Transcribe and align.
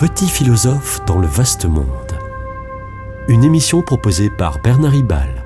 Petit 0.00 0.28
philosophe 0.28 1.04
dans 1.04 1.18
le 1.18 1.26
vaste 1.26 1.66
monde. 1.66 1.84
Une 3.28 3.44
émission 3.44 3.82
proposée 3.82 4.30
par 4.30 4.58
Bernard 4.62 4.92
Ribal. 4.92 5.44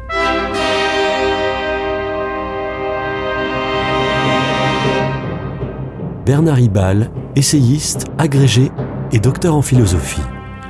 Bernard 6.25 6.55
Ribal, 6.55 7.11
essayiste, 7.35 8.05
agrégé 8.17 8.71
et 9.11 9.19
docteur 9.19 9.57
en 9.57 9.63
philosophie. 9.63 10.23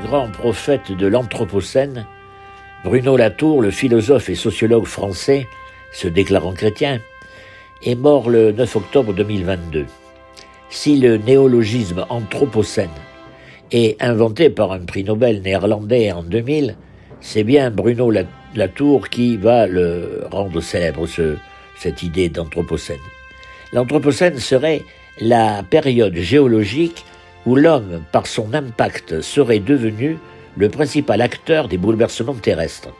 Grand 0.06 0.30
prophète 0.30 0.90
de 0.90 1.06
l'Anthropocène, 1.06 2.06
Bruno 2.84 3.18
Latour, 3.18 3.60
le 3.60 3.70
philosophe 3.70 4.30
et 4.30 4.34
sociologue 4.34 4.86
français, 4.86 5.46
se 5.92 6.08
déclarant 6.08 6.54
chrétien, 6.54 7.00
est 7.82 7.96
mort 7.96 8.30
le 8.30 8.50
9 8.50 8.76
octobre 8.76 9.12
2022. 9.12 9.84
Si 10.70 10.96
le 10.96 11.18
néologisme 11.18 12.06
Anthropocène 12.08 12.88
est 13.72 14.00
inventé 14.02 14.50
par 14.50 14.72
un 14.72 14.80
prix 14.80 15.04
Nobel 15.04 15.42
néerlandais 15.42 16.12
en 16.12 16.22
2000, 16.22 16.76
c'est 17.20 17.44
bien 17.44 17.70
Bruno 17.70 18.10
Latour 18.54 19.08
qui 19.08 19.36
va 19.36 19.66
le 19.66 20.24
rendre 20.30 20.60
célèbre, 20.60 21.06
cette 21.78 22.02
idée 22.02 22.28
d'Anthropocène. 22.28 22.98
L'Anthropocène 23.72 24.38
serait 24.38 24.82
la 25.20 25.62
période 25.62 26.14
géologique 26.16 27.04
où 27.46 27.56
l'homme, 27.56 28.02
par 28.12 28.26
son 28.26 28.54
impact, 28.54 29.20
serait 29.20 29.58
devenu 29.58 30.18
le 30.56 30.68
principal 30.68 31.20
acteur 31.20 31.68
des 31.68 31.78
bouleversements 31.78 32.34
terrestres. 32.34 32.90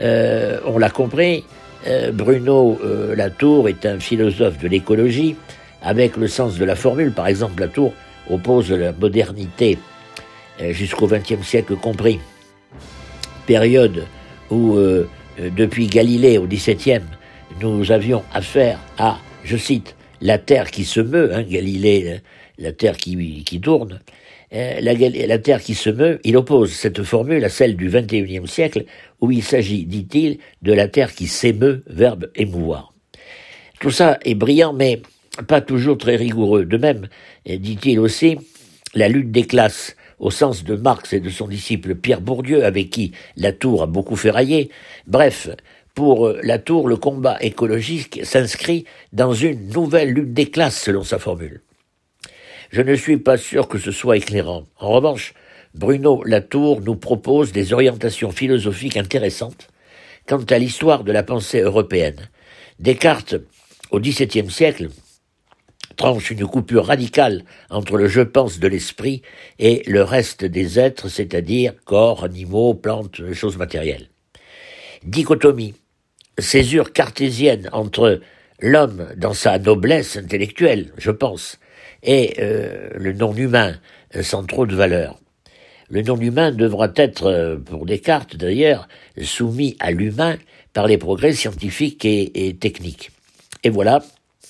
Euh, 0.00 0.60
on 0.66 0.78
l'a 0.78 0.90
compris, 0.90 1.44
euh, 1.86 2.12
Bruno 2.12 2.78
euh, 2.84 3.14
Latour 3.14 3.68
est 3.68 3.86
un 3.86 3.98
philosophe 3.98 4.58
de 4.58 4.68
l'écologie, 4.68 5.36
avec 5.82 6.16
le 6.16 6.28
sens 6.28 6.58
de 6.58 6.64
la 6.64 6.74
formule. 6.74 7.12
Par 7.12 7.26
exemple, 7.26 7.60
Latour 7.60 7.92
oppose 8.30 8.70
la 8.70 8.92
modernité 8.92 9.78
jusqu'au 10.70 11.06
XXe 11.06 11.46
siècle 11.46 11.76
compris, 11.76 12.18
période 13.46 14.04
où, 14.50 14.78
depuis 15.38 15.86
Galilée 15.86 16.38
au 16.38 16.46
XVIIe, 16.46 17.02
nous 17.60 17.92
avions 17.92 18.22
affaire 18.32 18.78
à, 18.98 19.18
je 19.44 19.56
cite, 19.56 19.96
la 20.20 20.38
Terre 20.38 20.70
qui 20.70 20.84
se 20.84 21.00
meut, 21.00 21.34
hein, 21.34 21.42
Galilée, 21.42 22.20
la 22.58 22.72
Terre 22.72 22.96
qui, 22.96 23.44
qui 23.44 23.60
tourne, 23.60 24.00
euh, 24.52 24.80
la, 24.80 24.94
la, 24.94 25.38
Terre 25.38 25.60
qui 25.60 25.74
se 25.74 25.90
meut, 25.90 26.20
il 26.24 26.36
oppose 26.36 26.72
cette 26.72 27.02
formule 27.02 27.44
à 27.44 27.48
celle 27.48 27.76
du 27.76 27.88
XXIe 27.88 28.46
siècle, 28.46 28.84
où 29.20 29.30
il 29.32 29.42
s'agit, 29.42 29.84
dit-il, 29.84 30.38
de 30.62 30.72
la 30.72 30.88
Terre 30.88 31.14
qui 31.14 31.26
s'émeut, 31.26 31.82
verbe 31.86 32.30
émouvoir. 32.36 32.94
Tout 33.80 33.90
ça 33.90 34.18
est 34.24 34.34
brillant, 34.34 34.72
mais 34.72 35.02
pas 35.42 35.60
toujours 35.60 35.98
très 35.98 36.16
rigoureux. 36.16 36.64
De 36.64 36.76
même, 36.76 37.08
dit-il 37.46 37.98
aussi, 37.98 38.38
la 38.94 39.08
lutte 39.08 39.30
des 39.30 39.44
classes, 39.44 39.96
au 40.18 40.30
sens 40.30 40.64
de 40.64 40.76
Marx 40.76 41.12
et 41.12 41.20
de 41.20 41.30
son 41.30 41.48
disciple 41.48 41.94
Pierre 41.94 42.20
Bourdieu, 42.20 42.64
avec 42.64 42.90
qui 42.90 43.12
Latour 43.36 43.82
a 43.82 43.86
beaucoup 43.86 44.16
ferraillé. 44.16 44.70
Bref, 45.06 45.48
pour 45.94 46.26
euh, 46.26 46.40
Latour, 46.42 46.88
le 46.88 46.96
combat 46.96 47.38
écologique 47.40 48.20
s'inscrit 48.24 48.84
dans 49.12 49.32
une 49.32 49.68
nouvelle 49.68 50.12
lutte 50.12 50.34
des 50.34 50.50
classes, 50.50 50.80
selon 50.80 51.02
sa 51.02 51.18
formule. 51.18 51.62
Je 52.70 52.82
ne 52.82 52.94
suis 52.94 53.16
pas 53.16 53.36
sûr 53.38 53.68
que 53.68 53.78
ce 53.78 53.92
soit 53.92 54.16
éclairant. 54.16 54.64
En 54.78 54.90
revanche, 54.90 55.34
Bruno 55.74 56.22
Latour 56.24 56.80
nous 56.80 56.96
propose 56.96 57.52
des 57.52 57.72
orientations 57.72 58.30
philosophiques 58.30 58.96
intéressantes 58.96 59.68
quant 60.26 60.42
à 60.42 60.58
l'histoire 60.58 61.04
de 61.04 61.12
la 61.12 61.22
pensée 61.22 61.60
européenne. 61.60 62.28
Descartes, 62.78 63.36
au 63.90 64.00
XVIIe 64.00 64.50
siècle, 64.50 64.88
tranche 65.96 66.30
une 66.30 66.46
coupure 66.46 66.86
radicale 66.86 67.44
entre 67.70 67.96
le 67.96 68.08
je 68.08 68.20
pense 68.20 68.58
de 68.58 68.68
l'esprit 68.68 69.22
et 69.58 69.82
le 69.86 70.02
reste 70.02 70.44
des 70.44 70.78
êtres, 70.78 71.08
c'est-à-dire 71.08 71.72
corps, 71.84 72.24
animaux, 72.24 72.74
plantes, 72.74 73.32
choses 73.32 73.56
matérielles. 73.56 74.08
Dichotomie, 75.04 75.74
césure 76.38 76.92
cartésienne 76.92 77.68
entre 77.72 78.20
l'homme 78.60 79.08
dans 79.16 79.34
sa 79.34 79.58
noblesse 79.58 80.16
intellectuelle, 80.16 80.92
je 80.98 81.10
pense, 81.10 81.58
et 82.02 82.34
euh, 82.38 82.90
le 82.94 83.12
non-humain 83.12 83.76
euh, 84.14 84.22
sans 84.22 84.44
trop 84.44 84.66
de 84.66 84.74
valeur. 84.74 85.18
Le 85.88 86.02
non-humain 86.02 86.50
devra 86.50 86.88
être, 86.96 87.26
euh, 87.26 87.56
pour 87.56 87.86
Descartes 87.86 88.36
d'ailleurs, 88.36 88.88
soumis 89.22 89.76
à 89.80 89.90
l'humain 89.90 90.36
par 90.72 90.86
les 90.86 90.98
progrès 90.98 91.32
scientifiques 91.32 92.04
et, 92.04 92.56
techniques. 92.60 93.10
Et 93.62 93.70
voilà, 93.70 94.02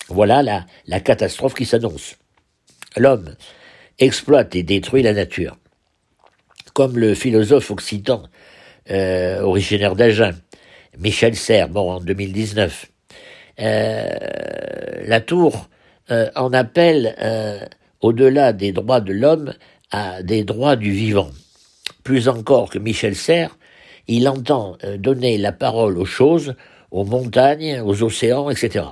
voilà 0.08 0.66
la, 0.86 1.00
catastrophe 1.00 1.54
qui 1.54 1.66
s'annonce. 1.66 2.16
L'homme 2.96 3.34
exploite 3.98 4.54
et 4.54 4.62
détruit 4.62 5.02
la 5.02 5.12
nature. 5.12 5.56
Comme 6.74 6.98
le 6.98 7.14
philosophe 7.14 7.70
occitan 7.70 8.24
originaire 8.88 9.96
d'Agen, 9.96 10.34
Michel 10.98 11.34
Serres, 11.34 11.68
mort 11.68 11.88
en 11.88 12.00
2019. 12.00 12.86
la 13.58 15.20
tour 15.20 15.68
euh, 16.10 16.30
en 16.36 16.52
appelle, 16.52 17.16
euh, 17.20 17.58
au-delà 18.00 18.52
des 18.52 18.70
droits 18.70 19.00
de 19.00 19.12
l'homme, 19.12 19.52
à 19.90 20.22
des 20.22 20.44
droits 20.44 20.76
du 20.76 20.92
vivant. 20.92 21.30
Plus 22.04 22.28
encore 22.28 22.70
que 22.70 22.78
Michel 22.78 23.16
Serres, 23.16 23.56
il 24.06 24.28
entend 24.28 24.76
euh, 24.84 24.98
donner 24.98 25.36
la 25.36 25.50
parole 25.50 25.98
aux 25.98 26.04
choses, 26.04 26.54
aux 26.92 27.04
montagnes, 27.04 27.80
aux 27.80 28.04
océans, 28.04 28.50
etc. 28.50 28.84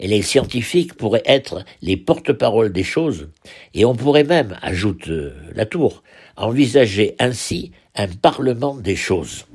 Et 0.00 0.08
les 0.08 0.22
scientifiques 0.22 0.94
pourraient 0.94 1.22
être 1.26 1.62
les 1.82 1.96
porte-paroles 1.96 2.72
des 2.72 2.82
choses, 2.82 3.28
et 3.74 3.84
on 3.84 3.94
pourrait 3.94 4.24
même, 4.24 4.56
ajoute 4.62 5.10
la 5.54 5.66
tour, 5.66 6.02
envisager 6.36 7.14
ainsi 7.18 7.70
un 7.94 8.08
parlement 8.08 8.74
des 8.74 8.96
choses. 8.96 9.46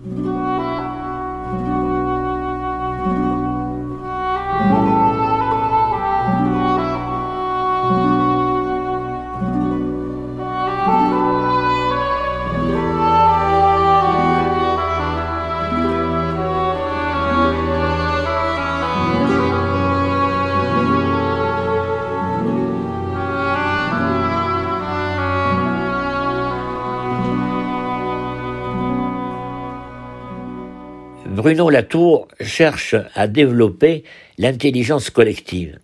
Bruno 31.45 31.69
Latour 31.69 32.27
cherche 32.41 32.95
à 33.13 33.27
développer 33.27 34.03
l'intelligence 34.39 35.11
collective. 35.11 35.77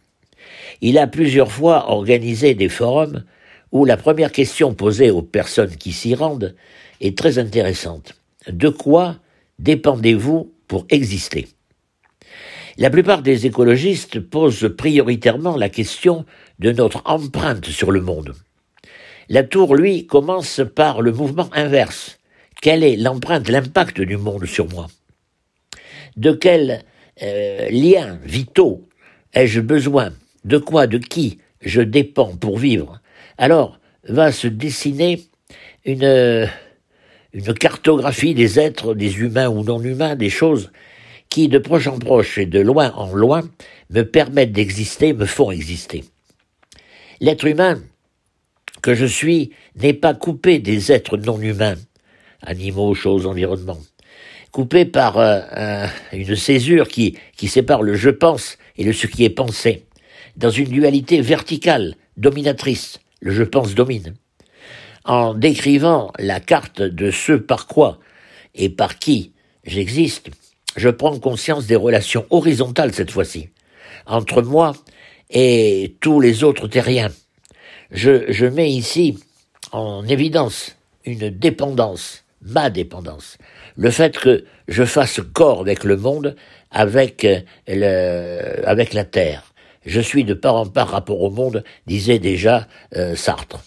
Il 0.82 0.98
a 0.98 1.06
plusieurs 1.06 1.52
fois 1.52 1.92
organisé 1.92 2.56
des 2.56 2.68
forums 2.68 3.26
où 3.72 3.86
la 3.86 3.96
première 3.96 4.32
question 4.32 4.74
posée 4.74 5.12
aux 5.12 5.22
personnes 5.22 5.76
qui 5.76 5.92
s'y 5.92 6.16
rendent 6.16 6.56
est 7.00 7.16
très 7.16 7.38
intéressante. 7.38 8.16
De 8.50 8.70
quoi 8.70 9.18
dépendez-vous 9.60 10.52
pour 10.68 10.88
exister? 10.90 11.48
La 12.80 12.90
plupart 12.90 13.22
des 13.22 13.46
écologistes 13.46 14.20
posent 14.20 14.74
prioritairement 14.76 15.58
la 15.58 15.70
question 15.70 16.26
de 16.58 16.72
notre 16.72 17.04
empreinte 17.06 17.68
sur 17.68 17.92
le 17.92 18.02
monde. 18.02 18.34
Latour, 19.30 19.76
lui, 19.76 20.08
commence 20.08 20.62
par 20.74 21.04
le 21.04 21.12
mouvement 21.12 21.52
inverse. 21.54 22.18
Quelle 22.64 22.84
est 22.84 22.96
l'empreinte, 22.96 23.48
l'impact 23.48 24.02
du 24.02 24.18
monde 24.18 24.48
sur 24.48 24.68
moi? 24.68 24.88
De 26.18 26.32
quels 26.32 26.84
euh, 27.22 27.70
liens 27.70 28.20
vitaux 28.24 28.88
ai-je 29.34 29.62
besoin? 29.62 30.12
De 30.44 30.58
quoi, 30.58 30.88
de 30.88 30.98
qui 30.98 31.40
je 31.62 31.82
dépends 31.82 32.36
pour 32.36 32.58
vivre? 32.58 33.02
Alors 33.38 33.80
va 34.08 34.32
se 34.32 34.48
dessiner 34.48 35.22
une, 35.86 36.50
une 37.34 37.54
cartographie 37.54 38.34
des 38.34 38.60
êtres, 38.60 38.94
des 38.94 39.20
humains 39.20 39.50
ou 39.50 39.64
non 39.64 39.82
humains, 39.82 40.16
des 40.16 40.30
choses 40.30 40.72
qui, 41.30 41.48
de 41.48 41.60
proche 41.60 41.88
en 41.88 41.98
proche 41.98 42.38
et 42.38 42.46
de 42.46 42.60
loin 42.60 42.92
en 42.94 43.14
loin, 43.14 43.42
me 43.90 44.02
permettent 44.04 44.52
d'exister, 44.52 45.14
me 45.14 45.26
font 45.26 45.52
exister. 45.52 46.04
L'être 47.20 47.46
humain 47.46 47.80
que 48.82 48.96
je 48.96 49.06
suis 49.06 49.52
n'est 49.76 49.94
pas 49.94 50.14
coupé 50.14 50.60
des 50.60 50.92
êtres 50.92 51.18
non 51.18 51.40
humains, 51.40 51.76
animaux, 52.42 52.96
choses, 52.96 53.28
environnements 53.28 53.80
coupé 54.52 54.86
par 54.86 55.18
euh, 55.18 55.88
une 56.14 56.36
césure 56.36 56.88
qui, 56.88 57.18
sépare 57.48 57.84
le 57.84 57.96
je 57.96 58.10
pense 58.10 58.58
et 58.78 58.84
le 58.84 58.94
ce 58.94 59.08
qui 59.08 59.24
est 59.24 59.30
pensé, 59.30 59.86
dans 60.38 60.50
une 60.50 60.70
dualité 60.70 61.22
verticale, 61.22 61.96
dominatrice, 62.18 63.00
le 63.20 63.34
je 63.34 63.44
pense 63.44 63.76
domine. 63.76 64.14
En 65.06 65.34
décrivant 65.34 66.12
la 66.20 66.40
carte 66.40 66.82
de 66.82 67.12
ce 67.12 67.34
par 67.34 67.68
quoi 67.68 68.00
et 68.54 68.70
par 68.70 69.00
qui 69.00 69.34
j'existe, 69.64 70.30
je 70.76 70.90
prends 70.90 71.18
conscience 71.20 71.66
des 71.66 71.76
relations 71.76 72.26
horizontales 72.30 72.94
cette 72.94 73.12
fois-ci, 73.12 73.50
entre 74.06 74.42
moi 74.42 74.74
et 75.30 75.96
tous 76.00 76.20
les 76.20 76.44
autres 76.44 76.68
terriens. 76.68 77.12
Je 77.92 78.46
mets 78.46 78.72
ici 78.72 79.18
en 79.72 80.06
évidence 80.06 80.76
une 81.06 81.30
dépendance, 81.30 82.21
ma 82.42 82.70
dépendance, 82.70 83.38
le 83.76 83.90
fait 83.92 84.18
que 84.18 84.46
je 84.68 84.84
fasse 84.84 85.20
corps 85.34 85.62
avec 85.62 85.84
le 85.84 85.98
monde, 85.98 86.36
avec, 86.72 87.28
le, 87.68 88.68
avec 88.68 88.94
la 88.94 89.06
terre. 89.06 89.44
Je 89.86 90.00
suis 90.00 90.24
de 90.24 90.34
part 90.34 90.56
en 90.56 90.68
part 90.68 90.90
rapport 90.90 91.22
au 91.22 91.32
monde, 91.32 91.64
disait 91.88 92.20
déjà 92.20 92.68
euh, 92.96 93.16
Sartre. 93.16 93.60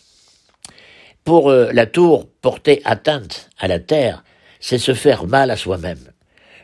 Pour 1.25 1.51
euh, 1.51 1.71
la 1.73 1.87
tour, 1.87 2.29
porter 2.41 2.83
atteinte 2.85 3.51
à 3.59 3.67
la 3.67 3.81
terre, 3.81 4.23
c'est 4.61 4.79
se 4.79 4.95
faire 4.95 5.27
mal 5.27 5.51
à 5.51 5.57
soi-même. 5.57 6.13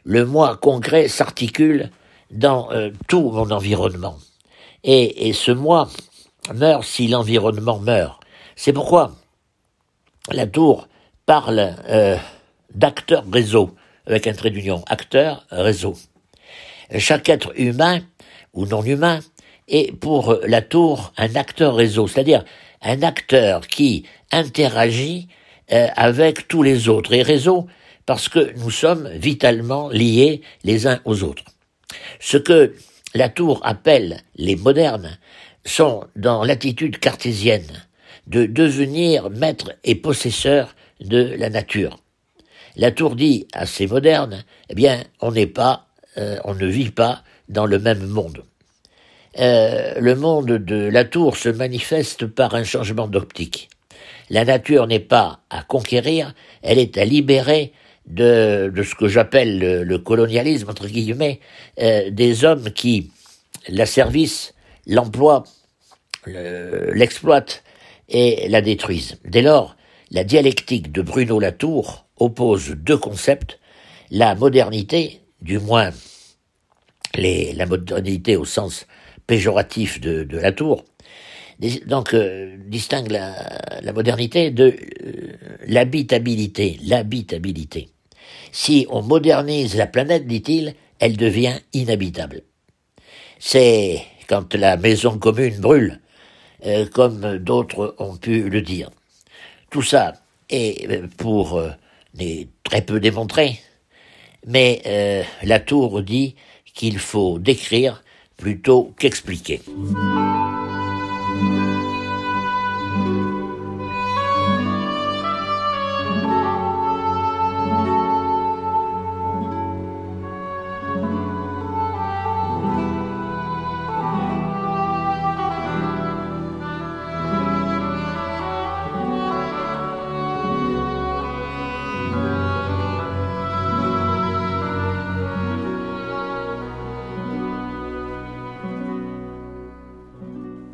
Le 0.05 0.25
moi 0.25 0.57
concret 0.57 1.09
s'articule 1.09 1.91
dans 2.31 2.71
euh, 2.73 2.91
tout 3.09 3.31
mon 3.31 3.51
environnement. 3.51 4.19
Et, 4.85 5.29
et 5.29 5.33
ce 5.33 5.51
moi 5.51 5.89
meurt 6.55 6.85
si 6.85 7.09
l'environnement 7.09 7.79
meurt. 7.79 8.23
C'est 8.57 8.73
pourquoi 8.73 9.13
la 10.31 10.47
tour 10.47 10.87
parle 11.31 11.77
euh, 11.89 12.17
d'acteur 12.75 13.23
réseau, 13.33 13.77
avec 14.05 14.27
un 14.27 14.33
trait 14.33 14.51
d'union, 14.51 14.83
acteur 14.89 15.47
réseau. 15.53 15.95
Chaque 16.99 17.29
être 17.29 17.53
humain 17.57 18.01
ou 18.53 18.67
non 18.67 18.83
humain 18.83 19.21
est 19.69 19.97
pour 19.97 20.41
la 20.45 20.61
tour 20.61 21.13
un 21.17 21.37
acteur 21.37 21.77
réseau, 21.77 22.09
c'est-à-dire 22.09 22.45
un 22.83 23.05
acteur 23.05 23.69
qui 23.69 24.07
interagit 24.33 25.29
euh, 25.71 25.87
avec 25.95 26.49
tous 26.49 26.65
les 26.65 26.89
autres. 26.89 27.13
Et 27.13 27.23
réseau, 27.23 27.69
parce 28.07 28.29
que 28.29 28.53
nous 28.57 28.73
sommes 28.73 29.09
vitalement 29.11 29.89
liés 29.89 30.41
les 30.65 30.89
uns 30.89 30.99
aux 31.05 31.23
autres. 31.23 31.45
Ce 32.19 32.39
que 32.39 32.75
la 33.15 33.29
tour 33.29 33.61
appelle 33.63 34.23
les 34.35 34.57
modernes 34.57 35.17
sont 35.65 36.03
dans 36.17 36.43
l'attitude 36.43 36.99
cartésienne 36.99 37.87
de 38.27 38.47
devenir 38.47 39.31
maître 39.31 39.71
et 39.85 39.95
possesseur 39.95 40.75
de 41.01 41.35
la 41.37 41.51
nature. 41.51 41.99
La 42.77 42.91
tour 42.93 43.17
dit 43.17 43.47
à 43.53 43.67
ces 43.67 43.87
modernes, 43.87 44.45
eh 44.69 44.75
bien, 44.75 45.03
on 45.21 45.33
n'est 45.33 45.47
pas, 45.47 45.87
euh, 46.19 46.39
on 46.45 46.55
ne 46.55 46.67
vit 46.67 46.91
pas 46.91 47.23
dans 47.49 47.67
le 47.67 47.79
même 47.79 48.07
monde. 48.07 48.45
Euh, 49.39 49.95
le 50.01 50.15
monde 50.15 50.47
de 50.47 50.89
la 50.89 51.05
tour 51.05 51.37
se 51.37 51.49
manifeste 51.49 52.27
par 52.27 52.55
un 52.55 52.65
changement 52.65 53.07
d'optique. 53.07 53.69
La 54.29 54.45
nature 54.45 54.87
n'est 54.87 55.01
pas 55.01 55.41
à 55.51 55.63
conquérir, 55.63 56.35
elle 56.63 56.79
est 56.79 56.99
à 56.99 57.05
libérer 57.05 57.73
de, 58.07 58.73
de 58.75 58.83
ce 58.83 58.95
que 58.95 59.09
j'appelle 59.09 59.59
le, 59.59 59.99
colonialisme, 59.99 60.69
entre 60.69 60.87
guillemets, 60.87 61.41
euh, 61.81 62.11
des 62.11 62.45
hommes 62.45 62.71
qui 62.73 63.11
la 63.69 63.87
servissent, 63.87 64.55
l'emploient, 64.87 65.45
l'exploitent 66.27 67.63
et 68.09 68.49
la 68.49 68.61
détruisent. 68.61 69.19
Dès 69.25 69.43
lors, 69.43 69.77
la 70.11 70.25
dialectique 70.25 70.93
de 70.93 71.03
Bruno 71.03 71.39
Latour 71.39 72.07
oppose 72.17 72.71
deux 72.71 72.99
concepts, 72.99 73.59
la 74.11 74.35
modernité, 74.35 75.21
du 75.41 75.59
moins 75.59 75.91
les, 77.15 77.53
la 77.53 77.67
modernité 77.67 78.37
au 78.37 78.45
sens 78.45 78.87
péjoratif 79.27 80.01
de, 80.01 80.25
de 80.25 80.39
Latour, 80.39 80.85
donc 81.87 82.15
euh, 82.15 82.57
distingue 82.67 83.11
la, 83.11 83.35
la, 83.83 83.93
modernité 83.93 84.51
de 84.51 84.75
euh, 85.05 85.33
l'habitabilité, 85.67 86.79
l'habitabilité. 86.83 87.91
Si 88.51 88.87
on 88.91 89.03
modernise 89.03 89.77
la 89.77 89.87
planète, 89.87 90.27
dit-il, 90.27 90.75
elle 90.99 91.17
devient 91.17 91.59
inhabitable. 91.73 92.43
C'est 93.39 94.03
quand 94.27 94.55
la 94.55 94.77
maison 94.77 95.19
commune 95.19 95.61
brûle, 95.61 96.01
euh, 96.67 96.87
comme 96.87 97.39
d'autres 97.39 97.95
ont 97.99 98.17
pu 98.17 98.49
le 98.49 98.63
dire. 98.63 98.91
Tout 99.71 99.83
ça 99.83 100.15
est 100.49 101.07
pour 101.17 101.57
euh, 101.59 101.71
très 102.65 102.83
peu 102.83 102.99
démontré, 102.99 103.61
mais 104.47 104.83
euh, 104.87 105.23
la 105.45 105.61
tour 105.61 106.03
dit 106.03 106.35
qu'il 106.75 106.99
faut 106.99 107.39
décrire 107.39 108.03
plutôt 108.37 108.93
qu'expliquer. 108.99 109.61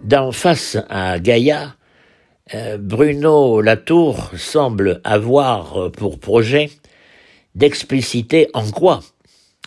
D'en 0.06 0.30
face 0.30 0.78
à 0.88 1.18
Gaïa, 1.18 1.74
euh, 2.54 2.78
Bruno 2.78 3.60
Latour 3.60 4.30
semble 4.36 5.00
avoir 5.02 5.90
pour 5.90 6.20
projet 6.20 6.70
d'expliciter 7.56 8.48
en 8.54 8.70
quoi 8.70 9.00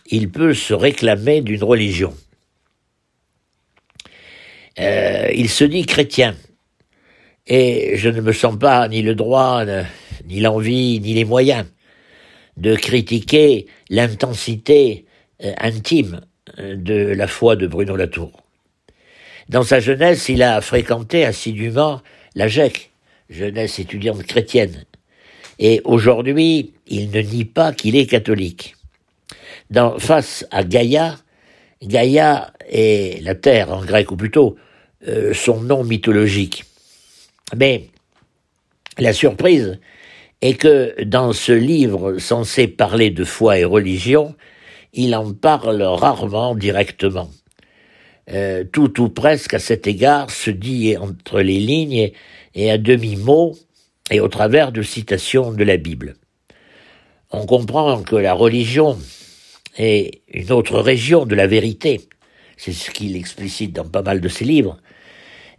il 0.06 0.32
peut 0.32 0.54
se 0.54 0.74
réclamer 0.74 1.42
d'une 1.42 1.62
religion. 1.62 2.14
Euh, 4.80 5.30
il 5.36 5.50
se 5.50 5.66
dit 5.66 5.86
chrétien, 5.86 6.38
et 7.46 7.98
je 7.98 8.08
ne 8.08 8.22
me 8.22 8.32
sens 8.32 8.58
pas 8.58 8.88
ni 8.88 9.02
le 9.02 9.16
droit, 9.16 9.66
ni 10.26 10.40
l'envie, 10.40 11.02
ni 11.02 11.16
les 11.16 11.26
moyens 11.26 11.66
de 12.56 12.78
critiquer 12.78 13.66
l'intensité 13.90 15.06
euh, 15.44 15.52
intime 15.58 16.22
de 16.58 16.96
la 16.96 17.28
foi 17.28 17.58
de 17.58 17.68
Bruno 17.68 17.98
Latour. 17.98 18.49
Dans 19.50 19.64
sa 19.64 19.80
jeunesse, 19.80 20.30
il 20.30 20.44
a 20.44 20.62
fréquenté 20.62 21.26
assidûment 21.26 22.02
la 22.36 22.48
GEC, 22.48 22.92
jeunesse 23.32 23.80
étudiante 23.80 24.22
chrétienne. 24.24 24.86
Et 25.58 25.82
aujourd'hui, 25.86 26.74
il 26.86 27.10
ne 27.10 27.20
nie 27.20 27.46
pas 27.46 27.74
qu'il 27.74 27.96
est 27.96 28.06
catholique. 28.06 28.76
Face 29.98 30.46
à 30.52 30.64
Gaïa, 30.64 31.18
Gaïa 31.82 32.54
est 32.70 33.24
la 33.24 33.34
terre 33.34 33.74
en 33.74 33.84
grec, 33.84 34.12
ou 34.12 34.18
plutôt 34.18 34.56
euh, 35.08 35.34
son 35.34 35.62
nom 35.62 35.84
mythologique. 35.84 36.66
Mais 37.58 37.88
la 39.00 39.14
surprise 39.14 39.80
est 40.42 40.54
que 40.54 41.04
dans 41.04 41.34
ce 41.34 41.54
livre 41.54 42.20
censé 42.20 42.68
parler 42.68 43.10
de 43.10 43.24
foi 43.24 43.58
et 43.58 43.66
religion, 43.66 44.36
il 44.94 45.16
en 45.16 45.34
parle 45.34 45.82
rarement 45.82 46.54
directement. 46.54 47.30
Euh, 48.32 48.64
tout 48.64 49.02
ou 49.02 49.10
presque 49.10 49.56
à 49.56 49.60
cet 49.60 49.88
égard 49.88 50.30
se 50.30 50.52
dit 50.52 50.96
entre 50.98 51.42
les 51.42 51.60
lignes 51.60 52.12
et, 52.54 52.70
à 52.70 52.78
demi-mot 52.78 53.58
et 54.12 54.20
au 54.20 54.28
travers 54.28 54.72
de 54.72 54.84
citations 54.84 55.52
de 55.52 55.64
la 55.64 55.78
Bible. 55.78 56.16
On 57.32 57.46
comprend 57.48 58.04
que 58.04 58.16
la 58.16 58.34
religion 58.34 59.00
est 59.78 60.22
une 60.32 60.52
autre 60.52 60.80
région 60.80 61.26
de 61.26 61.34
la 61.36 61.48
vérité, 61.48 62.02
c'est 62.56 62.72
ce 62.72 62.92
qu'il 62.92 63.16
explicite 63.16 63.74
dans 63.74 63.88
pas 63.88 64.04
mal 64.04 64.22
de 64.22 64.28
ses 64.28 64.46
livres, 64.46 64.78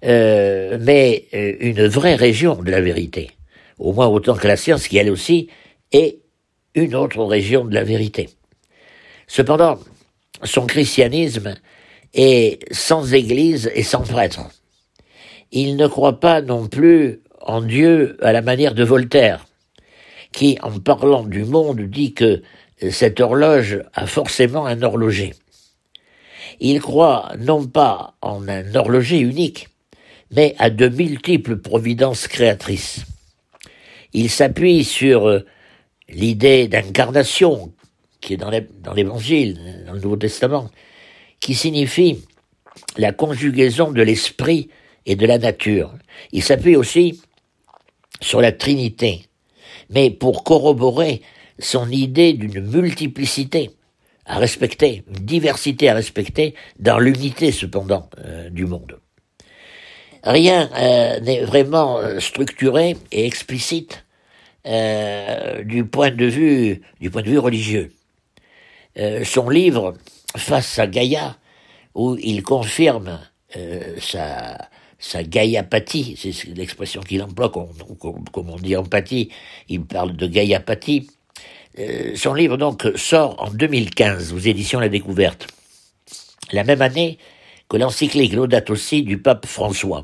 euh, 0.04 0.78
mais 0.80 1.26
euh, 1.34 1.54
une 1.60 1.86
vraie 1.86 2.14
région 2.14 2.54
de 2.54 2.70
la 2.70 2.80
vérité, 2.80 3.30
au 3.78 3.92
moins 3.92 4.06
autant 4.06 4.34
que 4.36 4.46
la 4.46 4.56
science 4.56 4.86
qui 4.86 4.96
elle 4.96 5.10
aussi 5.10 5.48
est 5.90 6.18
une 6.74 6.94
autre 6.94 7.24
région 7.24 7.64
de 7.64 7.74
la 7.74 7.82
vérité. 7.82 8.28
Cependant, 9.26 9.78
son 10.44 10.66
christianisme 10.66 11.54
et 12.14 12.59
sans 12.71 13.14
église 13.14 13.71
et 13.75 13.83
sans 13.83 14.02
prêtre. 14.02 14.40
Il 15.52 15.76
ne 15.76 15.87
croit 15.87 16.21
pas 16.21 16.43
non 16.43 16.69
plus 16.69 17.21
en 17.40 17.61
Dieu 17.62 18.17
à 18.23 18.33
la 18.33 18.43
manière 18.43 18.75
de 18.75 18.85
Voltaire, 18.85 19.47
qui, 20.33 20.59
en 20.62 20.79
parlant 20.79 21.25
du 21.25 21.45
monde, 21.45 21.81
dit 21.81 22.14
que 22.14 22.43
cette 22.90 23.21
horloge 23.21 23.83
a 23.95 24.07
forcément 24.07 24.67
un 24.67 24.83
horloger. 24.83 25.35
Il 26.61 26.81
croit 26.81 27.33
non 27.38 27.67
pas 27.67 28.14
en 28.23 28.49
un 28.49 28.75
horloger 28.75 29.19
unique, 29.19 29.69
mais 30.31 30.55
à 30.59 30.71
de 30.71 30.88
multiples 30.88 31.57
providences 31.57 32.29
créatrices. 32.29 33.05
Il 34.12 34.31
s'appuie 34.31 34.85
sur 34.85 35.29
euh, 35.29 35.47
l'idée 36.09 36.69
d'incarnation 36.69 37.73
qui 38.21 38.35
est 38.35 38.37
dans 38.37 38.50
l'Évangile, 38.95 39.85
dans 39.87 39.95
le 39.95 40.00
Nouveau 40.00 40.17
Testament, 40.17 40.71
qui 41.40 41.54
signifie 41.54 42.18
la 42.97 43.12
conjugaison 43.12 43.90
de 43.90 44.02
l'esprit 44.02 44.68
et 45.06 45.16
de 45.16 45.26
la 45.26 45.38
nature. 45.38 45.92
Il 46.32 46.42
s'appuie 46.42 46.76
aussi 46.76 47.20
sur 48.20 48.40
la 48.40 48.52
Trinité, 48.52 49.23
mais 49.88 50.11
pour 50.11 50.44
corroborer 50.44 51.23
son 51.59 51.90
idée 51.90 52.32
d'une 52.35 52.61
multiplicité 52.61 53.70
à 54.26 54.38
respecter, 54.38 55.02
une 55.09 55.25
diversité 55.25 55.88
à 55.88 55.94
respecter, 55.94 56.54
dans 56.78 56.99
l'unité 56.99 57.50
cependant 57.50 58.09
euh, 58.18 58.49
du 58.50 58.66
monde. 58.66 59.00
rien 60.23 60.70
euh, 60.76 61.18
n'est 61.20 61.42
vraiment 61.44 61.99
euh, 61.99 62.20
structuré 62.20 62.97
et 63.12 63.26
explicite 63.26 64.04
du 65.64 65.87
point 65.87 66.11
de 66.11 66.26
vue 66.26 66.82
du 67.00 67.09
point 67.09 67.23
de 67.23 67.30
vue 67.30 67.38
religieux. 67.38 67.90
son 69.25 69.49
livre 69.49 69.94
Face 70.37 70.78
à 70.78 70.87
Gaïa, 70.87 71.37
où 71.94 72.16
il 72.16 72.42
confirme 72.42 73.18
sa 73.99 74.56
sa 75.00 75.25
gaillapathie, 75.25 76.14
c'est 76.16 76.54
l'expression 76.54 77.00
qu'il 77.00 77.22
emploie, 77.22 77.50
comme, 77.50 78.50
on 78.50 78.56
dit 78.56 78.76
empathie, 78.76 79.30
il 79.68 79.82
parle 79.82 80.14
de 80.14 80.26
gaillapathie. 80.26 81.08
son 82.14 82.34
livre 82.34 82.58
donc 82.58 82.87
sort 82.96 83.42
en 83.42 83.50
2015 83.50 84.34
aux 84.34 84.38
éditions 84.38 84.78
La 84.78 84.90
Découverte. 84.90 85.46
La 86.52 86.64
même 86.64 86.82
année, 86.82 87.18
que 87.68 87.78
l'encyclique 87.78 88.34
Laudato 88.34 88.76
Si 88.76 89.02
du 89.02 89.18
pape 89.18 89.46
François. 89.46 90.02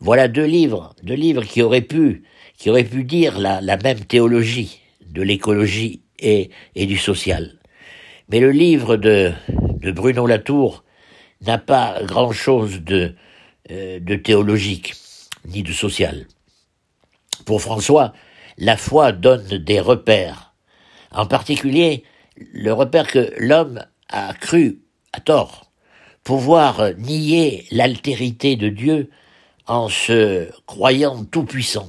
Voilà 0.00 0.28
deux 0.28 0.44
livres, 0.44 0.94
deux 1.02 1.14
livres 1.14 1.44
qui 1.44 1.62
auraient 1.62 1.80
pu, 1.80 2.24
qui 2.58 2.68
auraient 2.68 2.84
pu 2.84 3.04
dire 3.04 3.38
la, 3.38 3.76
même 3.78 4.04
théologie 4.04 4.80
de 5.06 5.22
l'écologie 5.22 6.02
et, 6.18 6.50
et 6.74 6.86
du 6.86 6.98
social. 6.98 7.57
Mais 8.28 8.40
le 8.40 8.50
livre 8.50 8.96
de, 8.96 9.32
de 9.48 9.90
Bruno 9.90 10.26
Latour 10.26 10.84
n'a 11.40 11.56
pas 11.58 12.02
grand-chose 12.02 12.80
de, 12.82 13.14
euh, 13.70 14.00
de 14.00 14.16
théologique 14.16 14.94
ni 15.46 15.62
de 15.62 15.72
social. 15.72 16.26
Pour 17.46 17.62
François, 17.62 18.12
la 18.58 18.76
foi 18.76 19.12
donne 19.12 19.46
des 19.46 19.80
repères, 19.80 20.52
en 21.10 21.26
particulier 21.26 22.04
le 22.36 22.72
repère 22.72 23.06
que 23.06 23.32
l'homme 23.38 23.82
a 24.10 24.34
cru 24.34 24.82
à 25.12 25.20
tort 25.20 25.68
pouvoir 26.22 26.90
nier 26.98 27.66
l'altérité 27.70 28.56
de 28.56 28.68
Dieu 28.68 29.08
en 29.66 29.88
se 29.88 30.50
croyant 30.66 31.24
tout-puissant. 31.24 31.88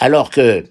Alors 0.00 0.30
que, 0.30 0.64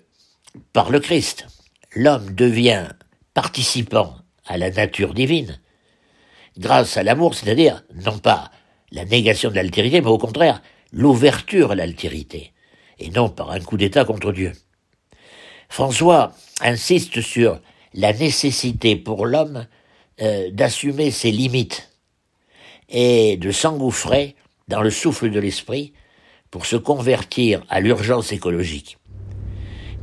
par 0.74 0.90
le 0.90 1.00
Christ, 1.00 1.48
l'homme 1.96 2.36
devient 2.36 2.90
participant 3.34 4.18
à 4.46 4.58
la 4.58 4.70
nature 4.72 5.14
divine, 5.14 5.60
grâce 6.58 6.98
à 6.98 7.04
l'amour, 7.04 7.36
c'est-à-dire 7.36 7.84
non 8.06 8.18
pas 8.18 8.52
la 8.92 9.06
négation 9.06 9.50
de 9.50 9.56
l'altérité, 9.56 10.02
mais 10.02 10.08
au 10.08 10.18
contraire 10.18 10.62
l'ouverture 10.92 11.72
à 11.72 11.76
l'altérité, 11.76 12.54
et 13.00 13.10
non 13.10 13.30
par 13.30 13.52
un 13.52 13.60
coup 13.60 13.78
d'État 13.78 14.06
contre 14.06 14.32
Dieu. 14.32 14.54
François 15.68 16.32
insiste 16.62 17.22
sur 17.22 17.60
la 17.94 18.14
nécessité 18.14 18.96
pour 18.96 19.26
l'homme 19.26 19.68
euh, 20.22 20.50
d'assumer 20.52 21.12
ses 21.12 21.32
limites 21.32 21.90
et 22.90 23.38
de 23.38 23.52
s'engouffrer 23.52 24.36
dans 24.68 24.82
le 24.82 24.90
souffle 24.90 25.30
de 25.30 25.40
l'esprit 25.40 25.94
pour 26.52 26.66
se 26.66 26.76
convertir 26.76 27.64
à 27.70 27.82
l'urgence 27.82 28.32
écologique. 28.32 28.98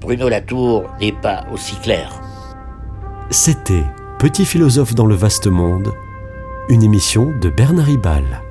Bruno 0.00 0.28
Latour 0.28 0.90
n'est 1.00 1.12
pas 1.12 1.46
aussi 1.52 1.76
clair. 1.76 2.20
C'était 3.30 3.84
Petit 4.22 4.44
philosophe 4.44 4.94
dans 4.94 5.06
le 5.06 5.16
vaste 5.16 5.48
monde, 5.48 5.92
une 6.68 6.84
émission 6.84 7.36
de 7.40 7.50
Bernard 7.50 7.86
Ribal. 7.86 8.44